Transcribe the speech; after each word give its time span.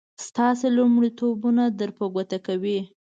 ستاسې 0.27 0.67
لومړيتوبونه 0.77 1.63
در 1.79 1.89
په 1.97 2.05
ګوته 2.13 2.37
کوي. 2.47 2.79